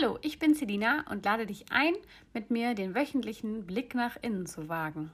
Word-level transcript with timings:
Hallo, 0.00 0.16
ich 0.22 0.38
bin 0.38 0.54
Selina 0.54 1.04
und 1.10 1.24
lade 1.24 1.44
dich 1.44 1.72
ein, 1.72 1.94
mit 2.32 2.50
mir 2.50 2.74
den 2.74 2.94
wöchentlichen 2.94 3.66
Blick 3.66 3.96
nach 3.96 4.16
innen 4.22 4.46
zu 4.46 4.68
wagen. 4.68 5.10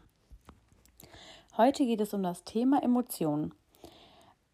Heute 1.57 1.87
geht 1.87 2.03
es 2.03 2.13
um 2.13 2.23
das 2.23 2.45
Thema 2.45 2.83
Emotionen. 2.83 3.55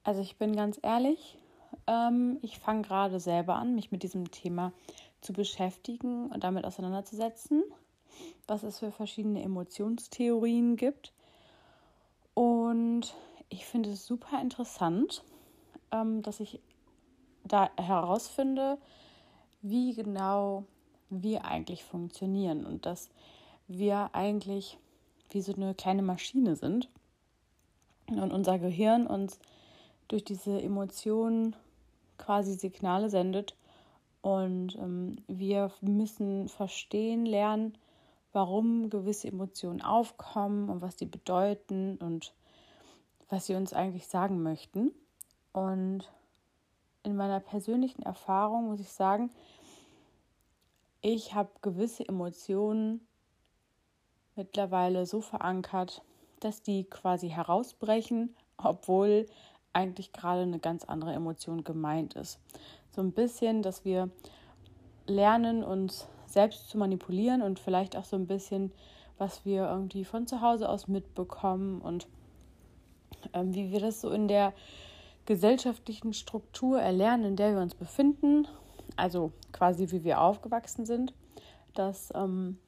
Also 0.04 0.21
ich 0.21 0.37
bin 0.37 0.54
ganz 0.54 0.79
ehrlich, 0.82 1.37
ähm, 1.88 2.38
ich 2.43 2.61
fange 2.61 2.82
gerade 2.82 3.19
selber 3.19 3.56
an, 3.56 3.74
mich 3.74 3.90
mit 3.90 4.04
diesem 4.04 4.30
Thema 4.30 4.72
zu 5.21 5.32
beschäftigen 5.32 6.31
und 6.31 6.44
damit 6.44 6.65
auseinanderzusetzen, 6.65 7.65
was 8.47 8.62
es 8.62 8.78
für 8.78 8.92
verschiedene 8.92 9.42
Emotionstheorien 9.42 10.76
gibt. 10.76 11.12
Und 12.35 13.15
ich 13.49 13.67
finde 13.67 13.90
es 13.90 14.06
super 14.06 14.40
interessant, 14.40 15.24
ähm, 15.90 16.23
dass 16.23 16.38
ich 16.38 16.60
da 17.42 17.70
herausfinde, 17.77 18.78
wie 19.62 19.95
genau 19.95 20.65
wir 21.11 21.45
eigentlich 21.45 21.84
funktionieren 21.84 22.64
und 22.64 22.87
dass 22.87 23.10
wir 23.69 24.10
eigentlich 24.14 24.78
wie 25.30 25.42
so 25.42 25.55
eine 25.55 25.74
kleine 25.74 26.02
Maschine 26.02 26.56
sind 26.56 26.88
und 28.09 28.33
unser 28.33 28.59
Gehirn 28.59 29.06
uns 29.06 29.38
durch 30.09 30.24
diese 30.24 30.60
Emotionen 30.60 31.55
quasi 32.19 32.55
Signale 32.55 33.10
sendet 33.10 33.55
und 34.23 34.77
ähm, 34.77 35.16
wir 35.28 35.70
müssen 35.80 36.48
verstehen 36.48 37.24
lernen, 37.24 37.78
warum 38.33 38.91
gewisse 38.91 39.28
Emotionen 39.28 39.83
aufkommen 39.83 40.69
und 40.69 40.83
was 40.83 40.97
die 40.97 41.06
bedeuten 41.06 41.97
und 41.97 42.34
was 43.28 43.47
sie 43.47 43.55
uns 43.55 43.72
eigentlich 43.72 44.08
sagen 44.08 44.42
möchten. 44.42 44.92
Und 45.52 46.11
in 47.02 47.16
meiner 47.16 47.40
persönlichen 47.40 48.02
Erfahrung 48.02 48.68
muss 48.68 48.80
ich 48.80 48.92
sagen, 48.92 49.30
ich 51.00 51.34
habe 51.34 51.50
gewisse 51.62 52.06
Emotionen 52.06 53.00
mittlerweile 54.36 55.06
so 55.06 55.20
verankert, 55.20 56.02
dass 56.41 56.62
die 56.62 56.84
quasi 56.84 57.28
herausbrechen, 57.28 58.34
obwohl 58.56 59.27
eigentlich 59.72 60.12
gerade 60.12 60.42
eine 60.42 60.58
ganz 60.58 60.84
andere 60.84 61.12
Emotion 61.12 61.64
gemeint 61.64 62.14
ist. 62.14 62.38
So 62.91 63.00
ein 63.03 63.12
bisschen, 63.12 63.62
dass 63.62 63.84
wir 63.84 64.10
lernen, 65.06 65.62
uns 65.62 66.06
selbst 66.27 66.69
zu 66.69 66.78
manipulieren 66.78 67.42
und 67.42 67.58
vielleicht 67.58 67.97
auch 67.97 68.05
so 68.05 68.16
ein 68.16 68.27
bisschen, 68.27 68.72
was 69.19 69.44
wir 69.44 69.69
irgendwie 69.69 70.05
von 70.05 70.27
zu 70.27 70.41
Hause 70.41 70.69
aus 70.69 70.88
mitbekommen 70.88 71.80
und 71.80 72.06
ähm, 73.32 73.55
wie 73.55 73.70
wir 73.70 73.80
das 73.80 74.00
so 74.00 74.10
in 74.10 74.28
der 74.28 74.53
gesellschaftlichen 75.31 76.12
Struktur 76.12 76.81
erlernen, 76.81 77.25
in 77.25 77.36
der 77.36 77.55
wir 77.55 77.62
uns 77.62 77.77
befinden, 77.77 78.48
also 78.97 79.31
quasi 79.53 79.92
wie 79.92 80.03
wir 80.03 80.20
aufgewachsen 80.20 80.87
sind. 80.87 81.14
Das 81.72 82.12
ähm, 82.17 82.59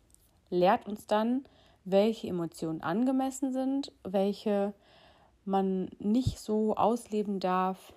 lehrt 0.49 0.87
uns 0.87 1.09
dann, 1.09 1.45
welche 1.85 2.29
Emotionen 2.29 2.81
angemessen 2.81 3.53
sind, 3.53 3.91
welche 4.05 4.75
man 5.45 5.91
nicht 5.99 6.39
so 6.39 6.77
ausleben 6.77 7.41
darf, 7.41 7.93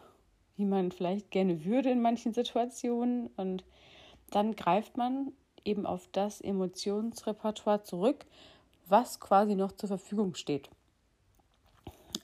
wie 0.56 0.66
man 0.66 0.92
vielleicht 0.92 1.30
gerne 1.30 1.64
würde 1.64 1.92
in 1.92 2.02
manchen 2.02 2.34
Situationen. 2.34 3.28
Und 3.38 3.64
dann 4.32 4.56
greift 4.56 4.98
man 4.98 5.32
eben 5.64 5.86
auf 5.86 6.10
das 6.12 6.42
Emotionsrepertoire 6.42 7.84
zurück, 7.84 8.26
was 8.88 9.20
quasi 9.20 9.54
noch 9.54 9.74
zur 9.74 9.90
Verfügung 9.90 10.34
steht. 10.34 10.72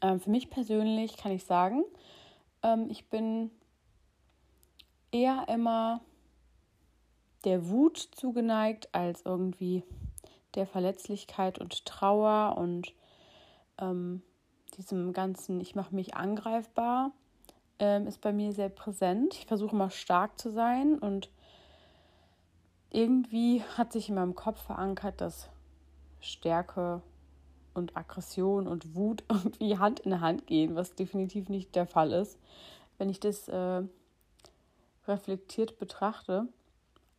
Ähm, 0.01 0.19
für 0.19 0.31
mich 0.31 0.49
persönlich 0.49 1.17
kann 1.17 1.33
ich 1.33 1.45
sagen, 1.45 1.83
ähm, 2.63 2.87
ich 2.89 3.09
bin 3.09 3.51
eher 5.11 5.45
immer 5.47 6.01
der 7.43 7.69
Wut 7.69 7.97
zugeneigt 7.97 8.89
als 8.93 9.23
irgendwie 9.25 9.83
der 10.55 10.67
Verletzlichkeit 10.67 11.59
und 11.59 11.85
Trauer 11.85 12.57
und 12.57 12.93
ähm, 13.79 14.21
diesem 14.77 15.13
ganzen, 15.13 15.59
ich 15.59 15.75
mache 15.75 15.95
mich 15.95 16.15
angreifbar, 16.15 17.11
ähm, 17.79 18.07
ist 18.07 18.21
bei 18.21 18.31
mir 18.31 18.53
sehr 18.53 18.69
präsent. 18.69 19.33
Ich 19.35 19.45
versuche 19.45 19.75
immer 19.75 19.89
stark 19.89 20.39
zu 20.39 20.51
sein 20.51 20.99
und 20.99 21.29
irgendwie 22.89 23.63
hat 23.77 23.93
sich 23.93 24.09
in 24.09 24.15
meinem 24.15 24.35
Kopf 24.35 24.61
verankert, 24.61 25.21
dass 25.21 25.49
Stärke 26.19 27.01
und 27.73 27.95
Aggression 27.95 28.67
und 28.67 28.95
Wut 28.95 29.23
irgendwie 29.29 29.77
Hand 29.77 30.01
in 30.01 30.21
Hand 30.21 30.47
gehen, 30.47 30.75
was 30.75 30.95
definitiv 30.95 31.49
nicht 31.49 31.75
der 31.75 31.85
Fall 31.85 32.11
ist, 32.11 32.39
wenn 32.97 33.09
ich 33.09 33.19
das 33.19 33.47
äh, 33.47 33.83
reflektiert 35.07 35.79
betrachte. 35.79 36.47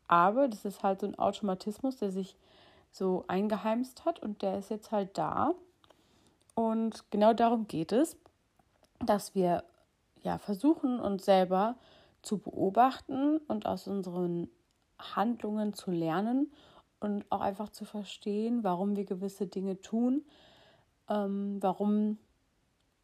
Aber 0.09 0.49
das 0.49 0.65
ist 0.65 0.83
halt 0.83 1.01
so 1.01 1.07
ein 1.07 1.19
Automatismus, 1.19 1.97
der 1.97 2.11
sich 2.11 2.37
so 2.91 3.25
eingeheimst 3.29 4.05
hat 4.05 4.19
und 4.19 4.43
der 4.43 4.59
ist 4.59 4.71
jetzt 4.71 4.93
halt 4.93 5.17
da. 5.17 5.55
Und 6.55 7.11
genau 7.11 7.33
darum 7.33 7.67
geht 7.67 7.93
es, 7.93 8.17
dass 9.01 9.35
wir 9.35 9.65
ja 10.23 10.39
versuchen, 10.39 11.01
uns 11.01 11.25
selber 11.25 11.77
zu 12.21 12.39
beobachten 12.39 13.39
und 13.49 13.67
aus 13.67 13.89
unseren 13.89 14.49
Handlungen 14.99 15.73
zu 15.75 15.91
lernen 15.91 16.53
und 17.03 17.25
auch 17.31 17.41
einfach 17.41 17.71
zu 17.71 17.85
verstehen, 17.85 18.63
warum 18.63 18.95
wir 18.95 19.05
gewisse 19.05 19.49
Dinge 19.49 19.81
tun, 19.81 20.25
ähm, 21.09 21.59
warum 21.61 22.19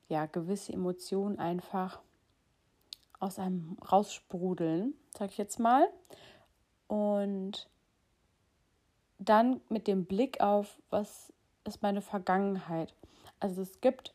ja 0.09 0.26
gewisse 0.26 0.72
Emotionen 0.72 1.38
einfach 1.38 2.00
aus 3.19 3.41
einem 3.41 3.76
raussprudeln, 3.91 4.94
sag 5.16 5.31
ich 5.31 5.38
jetzt 5.38 5.59
mal. 5.59 5.88
Und 6.86 7.69
dann 9.19 9.60
mit 9.69 9.88
dem 9.88 10.04
Blick 10.04 10.41
auf, 10.41 10.80
was 10.91 11.32
ist 11.65 11.82
meine 11.82 12.00
Vergangenheit. 12.00 12.94
Also 13.41 13.62
es 13.62 13.80
gibt 13.80 14.15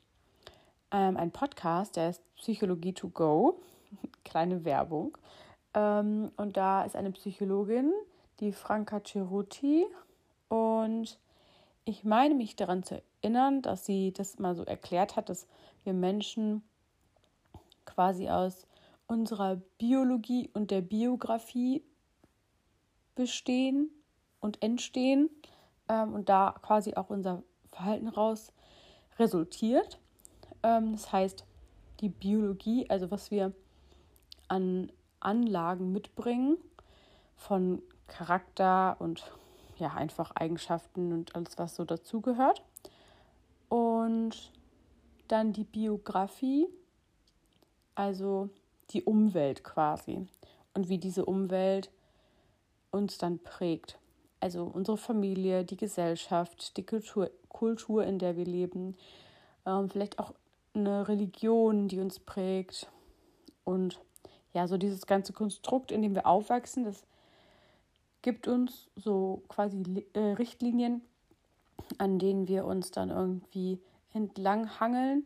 ähm, 0.92 1.18
einen 1.18 1.32
Podcast, 1.32 1.98
der 1.98 2.12
ist 2.12 2.24
Psychologie 2.38 2.94
to 2.94 3.10
go, 3.10 3.60
kleine 4.24 4.64
Werbung. 4.64 5.18
Ähm, 5.74 6.32
und 6.38 6.56
da 6.56 6.86
ist 6.86 6.96
eine 6.96 7.12
Psychologin, 7.12 7.92
die 8.44 8.52
Franka 8.52 9.02
Ceruti. 9.04 9.86
Und 10.50 11.18
ich 11.86 12.04
meine 12.04 12.36
mich 12.36 12.56
daran 12.56 12.84
zu 12.84 13.02
erinnern, 13.22 13.62
dass 13.62 13.86
sie 13.86 14.12
das 14.12 14.38
mal 14.38 14.56
so 14.56 14.64
erklärt 14.64 15.16
hat, 15.16 15.30
dass 15.30 15.48
wir 15.84 15.94
Menschen 15.94 16.62
quasi 17.86 18.30
aus 18.30 18.68
unserer 19.08 19.58
Biologie 19.78 20.50
und 20.54 20.72
der 20.72 20.82
Biografie 20.82 21.84
bestehen 23.16 23.90
und 24.40 24.62
entstehen 24.62 25.30
ähm, 25.88 26.14
und 26.14 26.30
da 26.30 26.56
quasi 26.62 26.96
auch 26.96 27.10
unser 27.10 27.44
Verhalten 27.72 28.08
raus 28.08 28.52
resultiert. 29.20 30.00
Ähm, 30.64 30.94
das 30.94 31.12
heißt, 31.12 31.46
die 32.00 32.10
Biologie, 32.10 32.90
also 32.90 33.12
was 33.12 33.32
wir 33.32 33.54
an 34.48 34.92
Anlagen 35.20 35.92
mitbringen, 35.92 36.58
von 37.36 37.82
Charakter 38.08 38.98
und 39.00 39.32
ja, 39.78 39.94
einfach 39.94 40.32
Eigenschaften 40.36 41.12
und 41.12 41.36
alles, 41.36 41.58
was 41.58 41.76
so 41.76 41.86
dazugehört. 41.86 42.62
Und 43.70 44.52
dann 45.28 45.54
die 45.54 45.64
Biografie, 45.64 46.68
also 47.96 48.50
die 48.92 49.04
Umwelt 49.04 49.64
quasi 49.64 50.28
und 50.74 50.90
wie 50.90 50.98
diese 50.98 51.26
Umwelt 51.26 51.90
uns 52.92 53.18
dann 53.18 53.40
prägt. 53.40 53.98
Also 54.40 54.64
unsere 54.66 54.98
Familie, 54.98 55.64
die 55.64 55.78
Gesellschaft, 55.78 56.78
die 56.78 56.86
Kultur, 56.86 57.32
Kultur 57.50 58.04
in 58.04 58.20
der 58.20 58.36
wir 58.36 58.46
leben, 58.46 58.96
ähm, 59.66 59.90
vielleicht 59.90 60.20
auch 60.20 60.34
eine 60.74 61.08
Religion, 61.08 61.88
die 61.88 62.00
uns 62.00 62.20
prägt 62.20 62.92
und 63.64 64.00
ja, 64.54 64.68
so 64.68 64.78
dieses 64.78 65.08
ganze 65.08 65.34
Konstrukt, 65.34 65.92
in 65.92 66.02
dem 66.02 66.14
wir 66.14 66.28
aufwachsen, 66.28 66.84
das 66.84 67.06
gibt 68.24 68.48
uns 68.48 68.90
so 68.96 69.44
quasi 69.50 69.84
äh, 70.14 70.20
Richtlinien, 70.20 71.02
an 72.00 72.18
denen 72.18 72.48
wir 72.48 72.66
uns 72.66 72.90
dann 72.90 73.12
irgendwie 73.12 73.80
entlang 74.14 74.80
hangeln. 74.80 75.26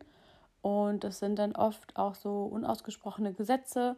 Und 0.61 1.05
das 1.05 1.19
sind 1.19 1.39
dann 1.39 1.55
oft 1.55 1.95
auch 1.95 2.15
so 2.15 2.43
unausgesprochene 2.43 3.33
Gesetze. 3.33 3.95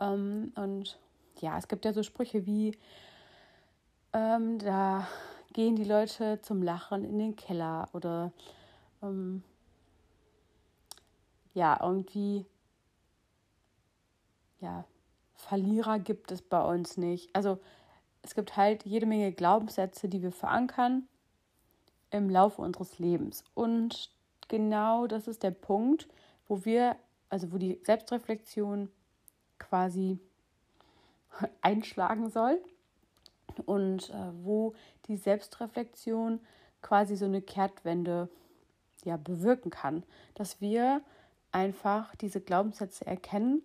Ähm, 0.00 0.52
und 0.56 0.98
ja, 1.40 1.56
es 1.58 1.68
gibt 1.68 1.84
ja 1.84 1.92
so 1.92 2.02
Sprüche 2.02 2.46
wie, 2.46 2.76
ähm, 4.12 4.58
da 4.58 5.06
gehen 5.52 5.76
die 5.76 5.84
Leute 5.84 6.40
zum 6.42 6.62
Lachen 6.62 7.04
in 7.04 7.18
den 7.18 7.36
Keller 7.36 7.88
oder 7.92 8.32
ähm, 9.02 9.42
ja, 11.52 11.78
irgendwie, 11.82 12.46
ja, 14.60 14.84
Verlierer 15.34 15.98
gibt 15.98 16.32
es 16.32 16.42
bei 16.42 16.60
uns 16.60 16.96
nicht. 16.96 17.34
Also 17.34 17.58
es 18.28 18.34
gibt 18.34 18.58
halt 18.58 18.84
jede 18.84 19.06
Menge 19.06 19.32
Glaubenssätze, 19.32 20.06
die 20.06 20.20
wir 20.20 20.32
verankern 20.32 21.08
im 22.10 22.28
Laufe 22.28 22.60
unseres 22.60 22.98
Lebens. 22.98 23.42
Und 23.54 24.10
genau 24.48 25.06
das 25.06 25.28
ist 25.28 25.42
der 25.42 25.50
Punkt, 25.50 26.08
wo 26.46 26.66
wir, 26.66 26.96
also 27.30 27.52
wo 27.52 27.56
die 27.56 27.80
Selbstreflexion 27.84 28.90
quasi 29.58 30.18
einschlagen 31.62 32.28
soll. 32.28 32.60
und 33.64 34.10
äh, 34.10 34.44
wo 34.44 34.74
die 35.06 35.16
Selbstreflexion 35.16 36.38
quasi 36.82 37.16
so 37.16 37.24
eine 37.24 37.40
Kehrtwende 37.40 38.28
ja 39.04 39.16
bewirken 39.16 39.70
kann, 39.70 40.02
dass 40.34 40.60
wir 40.60 41.00
einfach 41.50 42.14
diese 42.16 42.42
Glaubenssätze 42.42 43.06
erkennen, 43.06 43.62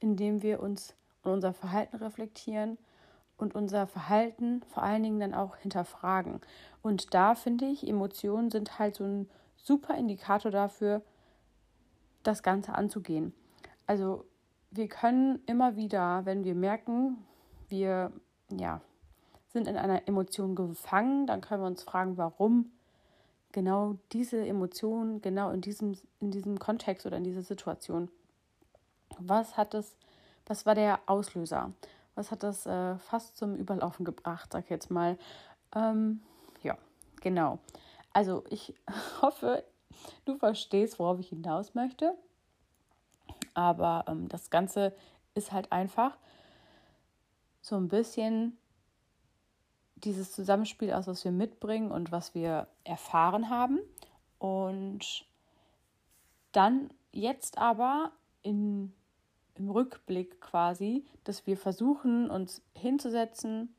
indem 0.00 0.42
wir 0.42 0.60
uns 0.60 0.94
und 1.22 1.30
unser 1.30 1.52
Verhalten 1.52 1.96
reflektieren 1.96 2.78
und 3.42 3.54
unser 3.54 3.86
Verhalten 3.86 4.62
vor 4.72 4.82
allen 4.82 5.02
Dingen 5.02 5.20
dann 5.20 5.34
auch 5.34 5.56
hinterfragen. 5.56 6.40
Und 6.80 7.12
da 7.12 7.34
finde 7.34 7.66
ich, 7.66 7.86
Emotionen 7.86 8.50
sind 8.50 8.78
halt 8.78 8.94
so 8.94 9.04
ein 9.04 9.28
super 9.56 9.94
Indikator 9.96 10.50
dafür, 10.50 11.02
das 12.22 12.42
Ganze 12.42 12.74
anzugehen. 12.74 13.34
Also 13.86 14.24
wir 14.70 14.88
können 14.88 15.40
immer 15.46 15.76
wieder, 15.76 16.24
wenn 16.24 16.44
wir 16.44 16.54
merken, 16.54 17.18
wir 17.68 18.12
ja, 18.50 18.80
sind 19.48 19.68
in 19.68 19.76
einer 19.76 20.06
Emotion 20.08 20.54
gefangen, 20.54 21.26
dann 21.26 21.40
können 21.40 21.62
wir 21.62 21.66
uns 21.66 21.82
fragen, 21.82 22.16
warum 22.16 22.70
genau 23.50 23.96
diese 24.12 24.46
Emotion, 24.46 25.20
genau 25.20 25.50
in 25.50 25.60
diesem, 25.60 25.94
in 26.20 26.30
diesem 26.30 26.58
Kontext 26.58 27.04
oder 27.06 27.18
in 27.18 27.24
dieser 27.24 27.42
Situation. 27.42 28.08
Was 29.18 29.56
hat 29.56 29.74
es, 29.74 29.96
was 30.46 30.64
war 30.64 30.74
der 30.74 31.00
Auslöser? 31.06 31.72
Was 32.14 32.30
hat 32.30 32.42
das 32.42 32.66
äh, 32.66 32.98
fast 32.98 33.36
zum 33.36 33.56
Überlaufen 33.56 34.04
gebracht, 34.04 34.52
sag 34.52 34.64
ich 34.64 34.70
jetzt 34.70 34.90
mal. 34.90 35.18
Ähm, 35.74 36.20
ja, 36.62 36.76
genau. 37.20 37.58
Also 38.12 38.44
ich 38.50 38.74
hoffe, 39.22 39.64
du 40.24 40.36
verstehst, 40.36 40.98
worauf 40.98 41.18
ich 41.18 41.28
hinaus 41.28 41.74
möchte. 41.74 42.14
Aber 43.54 44.04
ähm, 44.08 44.28
das 44.28 44.50
Ganze 44.50 44.94
ist 45.34 45.52
halt 45.52 45.72
einfach 45.72 46.16
so 47.60 47.76
ein 47.76 47.88
bisschen 47.88 48.58
dieses 49.96 50.32
Zusammenspiel 50.32 50.92
aus, 50.92 51.06
was 51.06 51.24
wir 51.24 51.32
mitbringen 51.32 51.90
und 51.90 52.10
was 52.10 52.34
wir 52.34 52.66
erfahren 52.84 53.48
haben. 53.48 53.78
Und 54.38 55.24
dann 56.50 56.92
jetzt 57.12 57.58
aber 57.58 58.12
in, 58.42 58.92
im 59.54 59.70
Rückblick 59.70 60.40
quasi, 60.40 61.04
dass 61.24 61.46
wir 61.46 61.56
versuchen, 61.56 62.30
uns 62.30 62.62
hinzusetzen, 62.74 63.74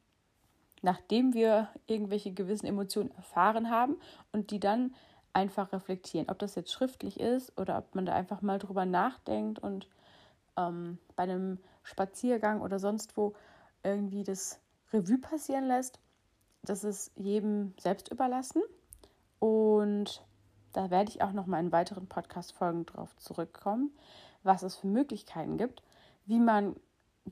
nachdem 0.82 1.34
wir 1.34 1.70
irgendwelche 1.88 2.34
gewissen 2.34 2.66
Emotionen 2.66 3.12
erfahren 3.12 3.70
haben 3.70 3.98
und 4.32 4.52
die 4.52 4.60
dann 4.60 4.94
einfach 5.34 5.74
reflektieren. 5.74 6.30
Ob 6.30 6.40
das 6.40 6.56
jetzt 6.56 6.72
schriftlich 6.72 7.20
ist 7.20 7.58
oder 7.60 7.78
ob 7.78 7.96
man 7.96 8.06
da 8.06 8.14
einfach 8.14 8.42
mal 8.42 8.60
drüber 8.60 8.86
nachdenkt 8.86 9.60
und 9.60 9.88
ähm, 10.58 11.00
bei 11.16 11.24
einem 11.24 11.60
Spaziergang 11.84 12.62
oder 12.62 12.80
sonst 12.80 13.18
wo 13.18 13.34
irgendwie 13.84 14.24
das 14.24 14.60
Revue 14.92 15.18
passieren 15.18 15.66
lässt. 15.66 16.00
Das 16.64 16.84
ist 16.84 17.12
jedem 17.16 17.74
selbst 17.80 18.10
überlassen. 18.10 18.62
Und 19.40 20.24
da 20.72 20.90
werde 20.90 21.10
ich 21.10 21.22
auch 21.22 21.34
noch 21.34 21.46
mal 21.46 21.60
in 21.60 21.72
weiteren 21.72 22.08
Podcast-Folgen 22.08 22.86
drauf 22.86 23.16
zurückkommen, 23.18 23.92
was 24.44 24.64
es 24.64 24.76
für 24.76 24.88
Möglichkeiten 24.88 25.58
gibt, 25.58 25.84
wie 26.26 26.40
man 26.40 26.76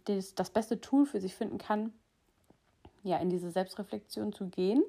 das, 0.05 0.35
das 0.35 0.49
beste 0.49 0.79
Tool 0.81 1.05
für 1.05 1.21
sich 1.21 1.35
finden 1.35 1.57
kann, 1.57 1.93
ja, 3.03 3.17
in 3.17 3.29
diese 3.29 3.51
Selbstreflexion 3.51 4.31
zu 4.33 4.47
gehen 4.47 4.83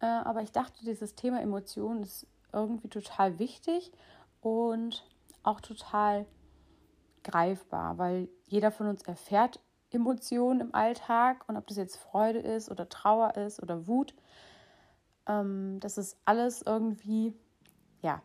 äh, 0.00 0.06
aber 0.06 0.42
ich 0.42 0.52
dachte, 0.52 0.84
dieses 0.84 1.14
Thema 1.14 1.40
Emotionen 1.40 2.02
ist 2.02 2.26
irgendwie 2.52 2.88
total 2.88 3.38
wichtig 3.38 3.92
und 4.40 5.04
auch 5.42 5.60
total 5.60 6.26
greifbar, 7.24 7.98
weil 7.98 8.28
jeder 8.46 8.70
von 8.70 8.86
uns 8.86 9.02
erfährt 9.02 9.60
Emotionen 9.90 10.60
im 10.60 10.74
Alltag 10.74 11.48
und 11.48 11.56
ob 11.56 11.66
das 11.66 11.76
jetzt 11.76 11.96
Freude 11.96 12.38
ist 12.38 12.70
oder 12.70 12.88
Trauer 12.88 13.36
ist 13.36 13.62
oder 13.62 13.86
Wut, 13.86 14.14
ähm, 15.26 15.78
das 15.80 15.98
ist 15.98 16.16
alles 16.24 16.62
irgendwie, 16.62 17.34
ja, 18.02 18.22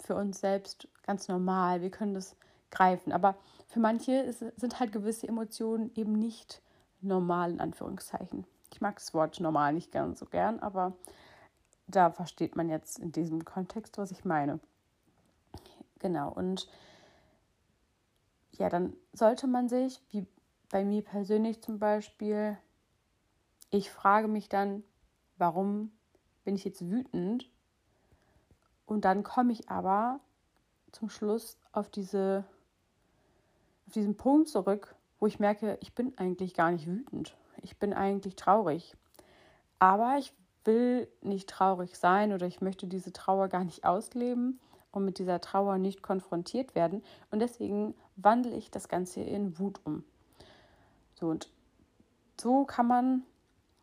für 0.00 0.16
uns 0.16 0.40
selbst 0.40 0.88
ganz 1.02 1.28
normal. 1.28 1.80
Wir 1.80 1.90
können 1.90 2.14
das 2.14 2.36
greifen. 2.70 3.12
Aber 3.12 3.36
für 3.66 3.80
manche 3.80 4.12
ist, 4.12 4.44
sind 4.56 4.80
halt 4.80 4.92
gewisse 4.92 5.28
Emotionen 5.28 5.90
eben 5.94 6.12
nicht 6.12 6.62
normal, 7.00 7.52
in 7.52 7.60
Anführungszeichen. 7.60 8.46
Ich 8.72 8.80
mag 8.80 8.96
das 8.96 9.14
Wort 9.14 9.38
normal 9.40 9.72
nicht 9.72 9.92
ganz 9.92 10.18
so 10.18 10.26
gern, 10.26 10.58
aber 10.60 10.94
da 11.86 12.10
versteht 12.10 12.56
man 12.56 12.68
jetzt 12.68 12.98
in 12.98 13.12
diesem 13.12 13.44
Kontext, 13.44 13.98
was 13.98 14.10
ich 14.10 14.24
meine. 14.24 14.58
Genau, 15.98 16.30
und 16.32 16.68
ja, 18.52 18.68
dann 18.68 18.94
sollte 19.12 19.46
man 19.46 19.68
sich, 19.68 20.00
wie 20.10 20.26
bei 20.70 20.84
mir 20.84 21.02
persönlich 21.02 21.62
zum 21.62 21.78
Beispiel, 21.78 22.58
ich 23.70 23.90
frage 23.90 24.28
mich 24.28 24.48
dann, 24.48 24.82
warum 25.36 25.92
bin 26.44 26.54
ich 26.54 26.64
jetzt 26.64 26.88
wütend? 26.88 27.50
Und 28.86 29.04
dann 29.04 29.22
komme 29.22 29.52
ich 29.52 29.68
aber 29.68 30.20
zum 30.92 31.08
Schluss 31.08 31.58
auf 31.72 31.88
diese 31.88 32.44
auf 33.86 33.92
diesen 33.92 34.16
Punkt 34.16 34.48
zurück, 34.48 34.94
wo 35.20 35.26
ich 35.26 35.38
merke, 35.38 35.78
ich 35.80 35.94
bin 35.94 36.16
eigentlich 36.18 36.54
gar 36.54 36.70
nicht 36.70 36.86
wütend 36.86 37.36
ich 37.64 37.78
bin 37.78 37.92
eigentlich 37.92 38.36
traurig. 38.36 38.94
Aber 39.78 40.18
ich 40.18 40.32
will 40.64 41.08
nicht 41.22 41.48
traurig 41.48 41.96
sein 41.96 42.32
oder 42.32 42.46
ich 42.46 42.60
möchte 42.60 42.86
diese 42.86 43.12
Trauer 43.12 43.48
gar 43.48 43.64
nicht 43.64 43.84
ausleben 43.84 44.60
und 44.92 45.04
mit 45.04 45.18
dieser 45.18 45.40
Trauer 45.40 45.78
nicht 45.78 46.02
konfrontiert 46.02 46.74
werden. 46.74 47.02
Und 47.30 47.40
deswegen 47.40 47.94
wandle 48.16 48.54
ich 48.54 48.70
das 48.70 48.88
Ganze 48.88 49.20
in 49.20 49.58
Wut 49.58 49.80
um. 49.84 50.04
So, 51.14 51.28
und 51.28 51.50
so 52.40 52.64
kann 52.64 52.86
man 52.86 53.22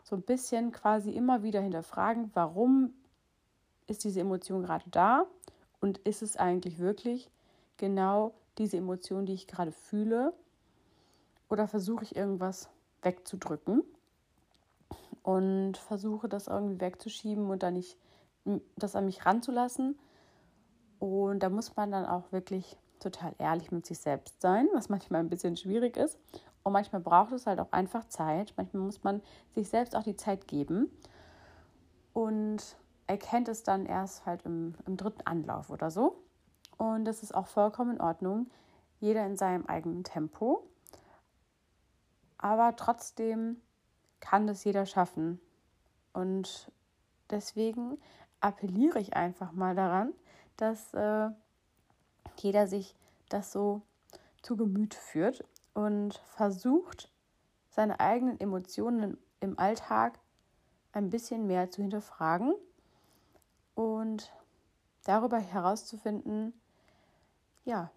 so 0.03 0.15
ein 0.15 0.21
bisschen 0.21 0.71
quasi 0.71 1.12
immer 1.12 1.44
wieder 1.44 1.62
hinterfragen, 1.62 2.31
warum 2.33 2.94
ist 3.88 4.03
diese 4.03 4.21
Emotion 4.21 4.63
gerade 4.63 4.89
da 4.89 5.25
und 5.80 5.98
ist 6.00 6.21
es 6.21 6.38
eigentlich 6.38 6.80
wirklich 6.80 7.30
genau 7.77 8.33
diese 8.62 8.78
Emotion, 8.78 9.25
die 9.25 9.34
ich 9.34 9.48
gerade 9.48 9.72
fühle? 9.72 10.34
Oder 11.50 11.68
versuche 11.68 12.04
ich 12.04 12.16
irgendwas 12.16 12.69
wegzudrücken 13.02 13.84
und 15.24 15.78
versuche 15.78 16.30
das 16.30 16.48
irgendwie 16.48 16.80
wegzuschieben 16.80 17.50
und 17.50 17.63
dann 17.63 17.74
nicht 17.74 17.98
das 18.78 18.96
an 18.96 19.06
mich 19.06 19.25
ranzulassen. 19.25 20.00
Und 21.00 21.40
da 21.40 21.50
muss 21.50 21.75
man 21.75 21.92
dann 21.92 22.06
auch 22.06 22.31
wirklich 22.31 22.78
total 23.00 23.34
ehrlich 23.40 23.72
mit 23.72 23.86
sich 23.86 24.00
selbst 24.00 24.40
sein, 24.40 24.68
was 24.74 24.90
manchmal 24.90 25.22
ein 25.22 25.30
bisschen 25.30 25.58
schwierig 25.58 25.98
ist. 25.98 26.19
Und 26.63 26.74
manchmal 26.74 27.02
braucht 27.02 27.31
es 27.31 27.48
halt 27.48 27.60
auch 27.60 27.72
einfach 27.72 28.06
Zeit. 28.06 28.54
Manchmal 28.56 28.84
muss 28.84 29.04
man 29.04 29.22
sich 29.56 29.68
selbst 29.68 29.96
auch 29.96 30.04
die 30.04 30.16
Zeit 30.16 30.48
geben 30.48 30.92
und 32.13 32.77
erkennt 33.08 33.50
es 33.50 33.63
dann 33.63 33.86
erst 33.86 34.25
halt 34.25 34.44
im, 34.46 34.75
im 34.86 34.96
dritten 34.96 35.25
Anlauf 35.25 35.70
oder 35.70 35.89
so. 35.89 36.24
Und 36.81 37.05
das 37.05 37.21
ist 37.21 37.35
auch 37.35 37.47
vollkommen 37.47 37.95
in 37.95 38.01
Ordnung. 38.01 38.50
Jeder 39.00 39.25
in 39.25 39.35
seinem 39.35 39.65
eigenen 39.65 40.03
Tempo 40.03 40.63
aber 42.41 42.75
trotzdem 42.75 43.61
kann 44.19 44.47
das 44.47 44.63
jeder 44.63 44.85
schaffen. 44.85 45.39
Und 46.11 46.71
deswegen 47.29 48.00
appelliere 48.41 49.00
ich 49.00 49.15
einfach 49.15 49.53
mal 49.53 49.75
daran, 49.75 50.13
dass 50.57 50.93
äh, 50.93 51.29
jeder 52.38 52.67
sich 52.67 52.95
das 53.29 53.51
so 53.51 53.83
zu 54.41 54.57
Gemüt 54.57 54.95
führt 54.95 55.45
und 55.73 56.15
versucht, 56.27 57.11
seine 57.69 58.00
eigenen 58.00 58.39
Emotionen 58.39 59.17
im 59.39 59.57
Alltag 59.57 60.19
ein 60.91 61.09
bisschen 61.09 61.47
mehr 61.47 61.69
zu 61.69 61.81
hinterfragen 61.81 62.53
und 63.75 64.33
darüber 65.03 65.38
herauszufinden, 65.38 66.53
ja, 67.65 67.91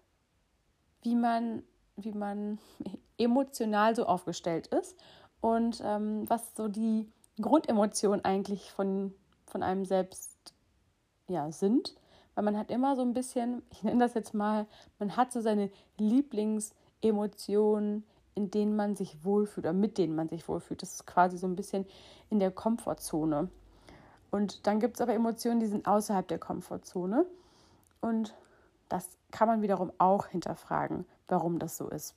wie 1.01 1.15
man, 1.15 1.63
wie 1.95 2.11
man 2.11 2.59
emotional 3.17 3.95
so 3.95 4.05
aufgestellt 4.05 4.67
ist 4.67 4.97
und 5.41 5.81
ähm, 5.85 6.29
was 6.29 6.55
so 6.55 6.67
die 6.67 7.09
Grundemotionen 7.41 8.23
eigentlich 8.23 8.71
von, 8.71 9.13
von 9.45 9.63
einem 9.63 9.85
selbst 9.85 10.53
ja, 11.27 11.51
sind. 11.51 11.95
Weil 12.33 12.43
man 12.43 12.57
hat 12.57 12.71
immer 12.71 12.95
so 12.95 13.01
ein 13.01 13.13
bisschen, 13.13 13.61
ich 13.71 13.83
nenne 13.83 13.99
das 13.99 14.13
jetzt 14.13 14.33
mal, 14.33 14.67
man 14.99 15.15
hat 15.15 15.31
so 15.31 15.41
seine 15.41 15.69
Lieblingsemotionen, 15.97 18.03
in 18.35 18.51
denen 18.51 18.75
man 18.75 18.95
sich 18.95 19.23
wohlfühlt 19.23 19.65
oder 19.65 19.73
mit 19.73 19.97
denen 19.97 20.15
man 20.15 20.27
sich 20.27 20.47
wohlfühlt. 20.49 20.81
Das 20.81 20.93
ist 20.93 21.07
quasi 21.07 21.37
so 21.37 21.47
ein 21.47 21.55
bisschen 21.55 21.85
in 22.29 22.39
der 22.39 22.51
Komfortzone. 22.51 23.49
Und 24.29 24.67
dann 24.67 24.81
gibt 24.81 24.95
es 24.95 25.01
aber 25.01 25.13
Emotionen, 25.13 25.61
die 25.61 25.67
sind 25.67 25.87
außerhalb 25.87 26.27
der 26.27 26.39
Komfortzone. 26.39 27.25
Und 28.01 28.35
das 28.89 29.09
kann 29.31 29.47
man 29.47 29.61
wiederum 29.61 29.91
auch 29.97 30.27
hinterfragen, 30.27 31.05
warum 31.27 31.59
das 31.59 31.77
so 31.77 31.89
ist. 31.89 32.15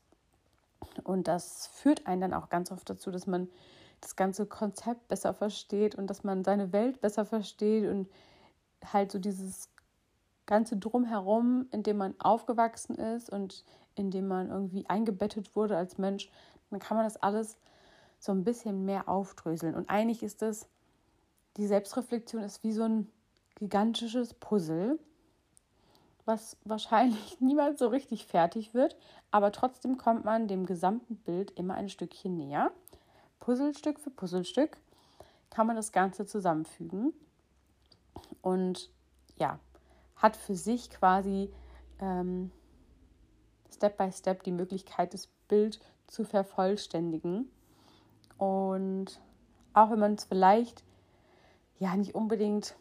Und 1.03 1.29
das 1.29 1.67
führt 1.69 2.07
einen 2.07 2.21
dann 2.21 2.35
auch 2.35 2.49
ganz 2.49 2.71
oft 2.71 2.89
dazu, 2.89 3.11
dass 3.11 3.27
man 3.27 3.49
das 4.01 4.17
ganze 4.17 4.47
Konzept 4.47 5.09
besser 5.09 5.35
versteht 5.35 5.95
und 5.97 6.09
dass 6.09 6.23
man 6.23 6.45
seine 6.45 6.73
Welt 6.73 7.01
besser 7.01 7.25
versteht 7.25 7.89
und 7.89 8.09
halt 8.85 9.11
so 9.11 9.19
dieses 9.19 9.69
ganze 10.47 10.77
Drumherum, 10.77 11.67
in 11.73 11.83
dem 11.83 11.97
man 11.99 12.15
aufgewachsen 12.21 12.95
ist 12.95 13.31
und 13.31 13.65
in 13.97 14.11
dem 14.11 14.29
man 14.29 14.51
irgendwie 14.51 14.89
eingebettet 14.89 15.57
wurde 15.57 15.77
als 15.77 15.99
Mensch, 15.99 16.31
dann 16.71 16.79
kann 16.79 16.97
man 16.97 17.05
das 17.05 17.17
alles 17.17 17.59
so 18.19 18.33
ein 18.33 18.45
bisschen 18.45 18.85
mehr 18.85 19.09
aufdröseln. 19.09 19.75
Und 19.75 19.91
eigentlich 19.91 20.23
ist 20.23 20.43
es, 20.43 20.69
die 21.57 21.67
Selbstreflexion 21.67 22.43
ist 22.43 22.63
wie 22.63 22.73
so 22.73 22.85
ein 22.85 23.11
gigantisches 23.57 24.35
Puzzle, 24.35 24.99
was 26.29 26.57
wahrscheinlich 26.65 27.41
niemals 27.41 27.81
so 27.81 27.89
richtig 27.89 28.27
fertig 28.27 28.75
wird, 28.75 28.97
aber 29.31 29.51
trotzdem 29.51 29.97
kommt 29.97 30.25
man 30.25 30.47
dem 30.47 30.67
gesamten 30.67 31.17
Bild 31.17 31.51
immer 31.53 31.75
ein 31.75 31.89
Stückchen 31.89 32.37
näher. 32.37 32.71
Puzzlestück 33.41 33.99
für 33.99 34.11
Puzzlestück 34.11 34.77
kann 35.51 35.67
man 35.67 35.77
das 35.77 35.91
Ganze 35.91 36.27
zusammenfügen 36.27 37.13
und 38.43 38.91
ja, 39.37 39.59
hat 40.17 40.37
für 40.37 40.55
sich 40.55 40.91
quasi 40.91 41.51
ähm, 42.01 42.51
Step 43.73 43.97
by 43.97 44.11
Step 44.13 44.43
die 44.43 44.53
Möglichkeit, 44.53 45.15
das 45.15 45.29
Bild 45.49 45.81
zu 46.07 46.25
vervollständigen. 46.25 47.51
Und 48.37 49.21
auch 49.73 49.91
wenn 49.91 49.99
man 49.99 50.15
es 50.15 50.25
vielleicht 50.25 50.85
ja 51.79 51.97
nicht 51.97 52.15
unbedingt 52.15 52.77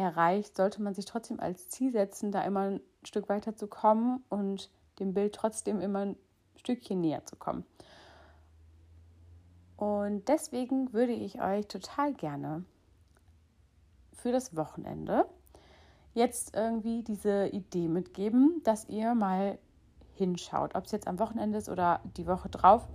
erreicht, 0.00 0.56
sollte 0.56 0.82
man 0.82 0.94
sich 0.94 1.04
trotzdem 1.04 1.40
als 1.40 1.68
Ziel 1.68 1.92
setzen, 1.92 2.32
da 2.32 2.42
immer 2.42 2.60
ein 2.60 2.80
Stück 3.04 3.28
weiter 3.28 3.56
zu 3.56 3.66
kommen 3.66 4.22
und 4.28 4.70
dem 4.98 5.14
Bild 5.14 5.34
trotzdem 5.34 5.80
immer 5.80 6.00
ein 6.00 6.16
Stückchen 6.56 7.00
näher 7.00 7.24
zu 7.24 7.36
kommen. 7.36 7.64
Und 9.76 10.28
deswegen 10.28 10.92
würde 10.92 11.12
ich 11.12 11.40
euch 11.40 11.66
total 11.66 12.12
gerne 12.12 12.64
für 14.12 14.30
das 14.30 14.54
Wochenende 14.54 15.26
jetzt 16.12 16.54
irgendwie 16.54 17.02
diese 17.02 17.46
Idee 17.46 17.88
mitgeben, 17.88 18.60
dass 18.64 18.88
ihr 18.88 19.14
mal 19.14 19.58
hinschaut, 20.14 20.74
ob 20.74 20.84
es 20.84 20.92
jetzt 20.92 21.06
am 21.06 21.18
Wochenende 21.18 21.56
ist 21.56 21.68
oder 21.68 22.00
die 22.16 22.26
Woche 22.26 22.48
drauf. 22.48 22.86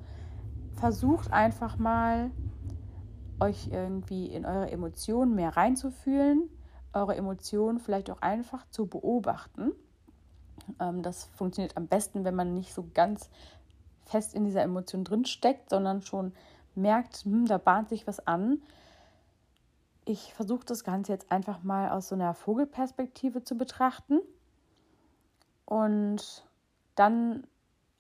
Versucht 0.74 1.32
einfach 1.32 1.78
mal, 1.78 2.30
euch 3.40 3.70
irgendwie 3.72 4.28
in 4.28 4.46
eure 4.46 4.72
Emotionen 4.72 5.36
mehr 5.36 5.58
reinzufühlen, 5.58 6.50
eure 6.96 7.16
Emotionen 7.16 7.80
vielleicht 7.80 8.10
auch 8.10 8.22
einfach 8.22 8.66
zu 8.70 8.88
beobachten. 8.88 9.72
Ähm, 10.80 11.04
das 11.04 11.26
funktioniert 11.36 11.78
am 11.78 11.88
besten, 11.88 12.24
wenn 12.24 12.36
man 12.36 12.54
nicht 12.54 12.74
so 12.74 12.90
ganz 12.94 13.30
fest 14.06 14.34
in 14.34 14.44
dieser 14.44 14.62
Emotion 14.62 15.04
drin 15.04 15.26
steckt, 15.26 15.70
sondern 15.70 16.02
schon 16.02 16.34
merkt, 16.76 17.18
hm, 17.18 17.46
da 17.46 17.58
bahnt 17.58 17.90
sich 17.90 18.08
was 18.08 18.26
an. 18.26 18.62
Ich 20.06 20.34
versuche 20.34 20.66
das 20.66 20.84
Ganze 20.84 21.12
jetzt 21.12 21.32
einfach 21.32 21.64
mal 21.64 21.90
aus 21.90 22.10
so 22.10 22.16
einer 22.16 22.34
Vogelperspektive 22.34 23.44
zu 23.44 23.58
betrachten 23.58 24.20
und 25.66 26.46
dann 26.94 27.48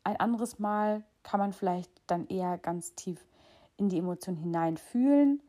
ein 0.03 0.17
anderes 0.17 0.59
Mal 0.59 1.03
kann 1.23 1.39
man 1.39 1.51
vielleicht 1.51 1.89
dann 2.05 2.27
eher 2.27 2.59
ganz 2.59 2.93
tief 2.93 3.25
in 3.77 3.89
die 3.89 3.97
Emotion 3.97 4.35
hineinfühlen 4.35 5.41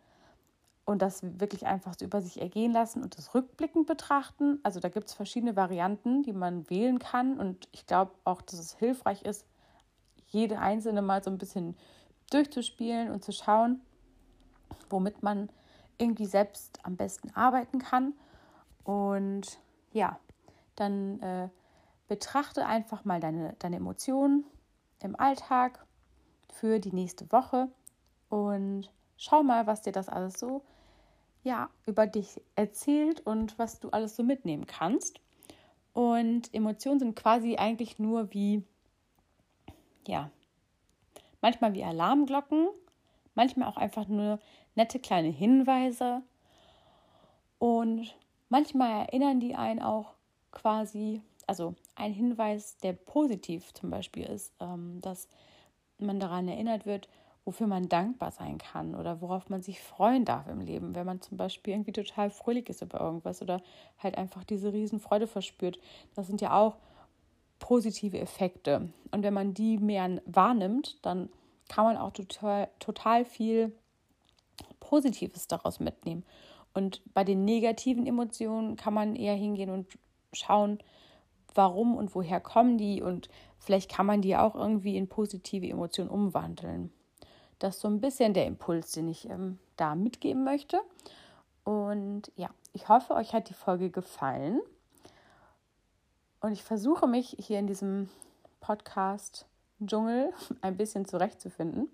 und 0.86 1.02
das 1.02 1.20
wirklich 1.40 1.66
einfach 1.66 2.00
über 2.00 2.22
sich 2.22 2.40
ergehen 2.40 2.72
lassen 2.72 3.02
und 3.02 3.18
das 3.18 3.34
rückblickend 3.34 3.86
betrachten. 3.86 4.60
Also 4.62 4.78
da 4.80 4.88
gibt 4.88 5.08
es 5.08 5.14
verschiedene 5.14 5.56
Varianten, 5.56 6.22
die 6.22 6.32
man 6.32 6.70
wählen 6.70 7.00
kann 7.00 7.38
und 7.38 7.68
ich 7.72 7.86
glaube 7.86 8.12
auch, 8.24 8.40
dass 8.40 8.58
es 8.58 8.74
hilfreich 8.76 9.22
ist, 9.22 9.44
jede 10.28 10.60
einzelne 10.60 11.02
mal 11.02 11.22
so 11.22 11.30
ein 11.30 11.38
bisschen 11.38 11.76
durchzuspielen 12.30 13.10
und 13.10 13.24
zu 13.24 13.32
schauen, 13.32 13.80
womit 14.88 15.22
man 15.24 15.50
irgendwie 15.98 16.26
selbst 16.26 16.78
am 16.84 16.96
besten 16.96 17.30
arbeiten 17.34 17.80
kann. 17.80 18.14
Und 18.84 19.58
ja, 19.92 20.20
dann 20.76 21.20
äh, 21.20 21.48
betrachte 22.06 22.64
einfach 22.64 23.04
mal 23.04 23.18
deine, 23.18 23.56
deine 23.58 23.76
Emotionen 23.76 24.44
im 25.00 25.18
Alltag 25.18 25.84
für 26.52 26.78
die 26.78 26.92
nächste 26.92 27.30
Woche 27.32 27.68
und 28.28 28.90
schau 29.16 29.42
mal, 29.42 29.66
was 29.66 29.82
dir 29.82 29.92
das 29.92 30.08
alles 30.08 30.38
so 30.38 30.62
ja, 31.46 31.70
über 31.86 32.08
dich 32.08 32.42
erzählt 32.56 33.24
und 33.24 33.56
was 33.56 33.78
du 33.78 33.90
alles 33.90 34.16
so 34.16 34.24
mitnehmen 34.24 34.66
kannst. 34.66 35.20
Und 35.92 36.52
Emotionen 36.52 36.98
sind 36.98 37.14
quasi 37.14 37.54
eigentlich 37.56 38.00
nur 38.00 38.32
wie, 38.32 38.64
ja, 40.08 40.28
manchmal 41.40 41.72
wie 41.74 41.84
Alarmglocken, 41.84 42.66
manchmal 43.36 43.68
auch 43.68 43.76
einfach 43.76 44.08
nur 44.08 44.40
nette 44.74 44.98
kleine 44.98 45.28
Hinweise. 45.28 46.22
Und 47.60 48.12
manchmal 48.48 49.06
erinnern 49.06 49.38
die 49.38 49.54
einen 49.54 49.80
auch 49.80 50.14
quasi 50.50 51.22
also 51.46 51.76
ein 51.94 52.12
Hinweis, 52.12 52.76
der 52.78 52.92
positiv 52.92 53.72
zum 53.72 53.90
Beispiel 53.90 54.24
ist, 54.24 54.52
ähm, 54.58 55.00
dass 55.00 55.28
man 55.98 56.18
daran 56.18 56.48
erinnert 56.48 56.86
wird, 56.86 57.08
wofür 57.46 57.68
man 57.68 57.88
dankbar 57.88 58.32
sein 58.32 58.58
kann 58.58 58.96
oder 58.96 59.20
worauf 59.20 59.48
man 59.48 59.62
sich 59.62 59.80
freuen 59.80 60.24
darf 60.24 60.48
im 60.48 60.60
Leben, 60.60 60.96
wenn 60.96 61.06
man 61.06 61.22
zum 61.22 61.38
Beispiel 61.38 61.74
irgendwie 61.74 61.92
total 61.92 62.28
fröhlich 62.28 62.68
ist 62.68 62.82
über 62.82 63.00
irgendwas 63.00 63.40
oder 63.40 63.62
halt 63.98 64.18
einfach 64.18 64.42
diese 64.42 64.72
Riesenfreude 64.72 65.28
verspürt. 65.28 65.78
Das 66.16 66.26
sind 66.26 66.40
ja 66.40 66.58
auch 66.58 66.76
positive 67.60 68.18
Effekte. 68.18 68.92
Und 69.12 69.22
wenn 69.22 69.32
man 69.32 69.54
die 69.54 69.78
mehr 69.78 70.20
wahrnimmt, 70.26 70.98
dann 71.06 71.30
kann 71.68 71.84
man 71.84 71.96
auch 71.96 72.12
total, 72.12 72.68
total 72.80 73.24
viel 73.24 73.72
Positives 74.80 75.46
daraus 75.46 75.78
mitnehmen. 75.78 76.24
Und 76.74 77.00
bei 77.14 77.22
den 77.22 77.44
negativen 77.44 78.08
Emotionen 78.08 78.74
kann 78.74 78.92
man 78.92 79.14
eher 79.14 79.34
hingehen 79.34 79.70
und 79.70 79.86
schauen, 80.32 80.78
warum 81.54 81.96
und 81.96 82.14
woher 82.16 82.40
kommen 82.40 82.76
die 82.76 83.02
und 83.02 83.28
vielleicht 83.58 83.90
kann 83.90 84.04
man 84.04 84.20
die 84.20 84.36
auch 84.36 84.56
irgendwie 84.56 84.96
in 84.96 85.08
positive 85.08 85.68
Emotionen 85.68 86.10
umwandeln. 86.10 86.92
Das 87.58 87.76
ist 87.76 87.80
so 87.82 87.88
ein 87.88 88.00
bisschen 88.00 88.34
der 88.34 88.46
Impuls, 88.46 88.92
den 88.92 89.08
ich 89.08 89.28
ähm, 89.28 89.58
da 89.76 89.94
mitgeben 89.94 90.44
möchte. 90.44 90.80
Und 91.64 92.30
ja, 92.36 92.50
ich 92.72 92.88
hoffe, 92.88 93.14
euch 93.14 93.32
hat 93.32 93.48
die 93.48 93.54
Folge 93.54 93.90
gefallen. 93.90 94.60
Und 96.40 96.52
ich 96.52 96.62
versuche 96.62 97.06
mich 97.06 97.36
hier 97.38 97.58
in 97.58 97.66
diesem 97.66 98.08
Podcast-Dschungel 98.60 100.32
ein 100.60 100.76
bisschen 100.76 101.06
zurechtzufinden 101.06 101.88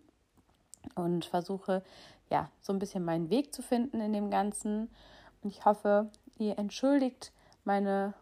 und 0.94 1.24
versuche 1.24 1.82
ja 2.28 2.50
so 2.60 2.72
ein 2.72 2.78
bisschen 2.78 3.04
meinen 3.04 3.30
Weg 3.30 3.54
zu 3.54 3.62
finden 3.62 4.00
in 4.00 4.12
dem 4.12 4.30
Ganzen. 4.30 4.90
Und 5.42 5.50
ich 5.50 5.64
hoffe, 5.64 6.10
ihr 6.38 6.58
entschuldigt 6.58 7.32
meine 7.64 8.14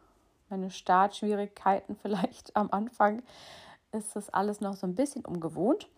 meine 0.51 0.71
Startschwierigkeiten 0.71 1.97
vielleicht 2.03 2.55
am 2.57 2.69
Anfang 2.71 3.23
ist 3.93 4.15
das 4.15 4.29
alles 4.31 4.61
noch 4.61 4.75
so 4.75 4.87
ein 4.87 4.95
bisschen 4.95 5.25
ungewohnt. 5.25 5.89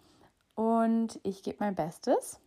Und 0.54 1.18
ich 1.22 1.42
gebe 1.42 1.58
mein 1.60 1.74
Bestes. 1.74 2.40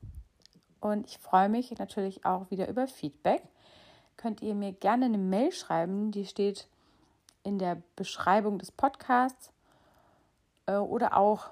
Und 0.80 1.08
ich 1.08 1.18
freue 1.18 1.50
mich 1.50 1.78
natürlich 1.78 2.26
auch 2.26 2.52
wieder 2.52 2.68
über 2.68 2.88
Feedback. 2.88 3.44
Könnt 4.18 4.42
ihr 4.42 4.56
mir 4.56 4.72
gerne 4.72 5.06
eine 5.06 5.18
Mail 5.18 5.52
schreiben, 5.52 6.12
die 6.12 6.26
steht 6.26 6.68
in 7.44 7.60
der 7.60 7.82
Beschreibung 7.96 8.60
des 8.60 8.72
Podcasts 8.72 9.52
äh, 10.66 10.76
oder 10.76 11.18
auch 11.18 11.50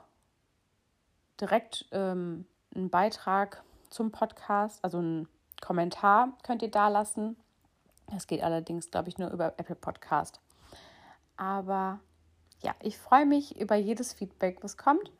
direkt 1.39 1.87
ähm, 1.91 2.45
einen 2.75 2.89
Beitrag 2.89 3.63
zum 3.89 4.11
Podcast, 4.11 4.83
also 4.83 4.97
einen 4.97 5.27
Kommentar 5.61 6.33
könnt 6.43 6.61
ihr 6.61 6.71
da 6.71 6.89
lassen. 6.89 7.37
Das 8.07 8.27
geht 8.27 8.43
allerdings, 8.43 8.91
glaube 8.91 9.09
ich, 9.09 9.17
nur 9.17 9.29
über 9.29 9.53
Apple 9.57 9.75
Podcast. 9.75 10.41
Aber 11.37 11.99
ja, 12.61 12.75
ich 12.81 12.97
freue 12.97 13.25
mich 13.25 13.59
über 13.59 13.75
jedes 13.75 14.13
Feedback, 14.13 14.63
was 14.63 14.77
kommt. 14.77 15.11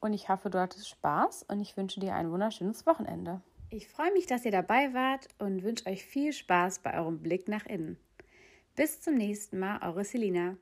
Und 0.00 0.12
ich 0.12 0.28
hoffe, 0.28 0.50
du 0.50 0.60
hattest 0.60 0.88
Spaß 0.88 1.44
und 1.44 1.60
ich 1.60 1.76
wünsche 1.76 2.00
dir 2.00 2.14
ein 2.14 2.30
wunderschönes 2.30 2.86
Wochenende. 2.86 3.40
Ich 3.70 3.88
freue 3.88 4.12
mich, 4.12 4.26
dass 4.26 4.44
ihr 4.44 4.52
dabei 4.52 4.94
wart 4.94 5.28
und 5.38 5.62
wünsche 5.62 5.86
euch 5.86 6.04
viel 6.04 6.32
Spaß 6.32 6.78
bei 6.78 6.98
eurem 6.98 7.20
Blick 7.20 7.48
nach 7.48 7.66
innen. 7.66 7.98
Bis 8.76 9.00
zum 9.00 9.14
nächsten 9.14 9.58
Mal, 9.58 9.80
eure 9.82 10.04
Selina. 10.04 10.56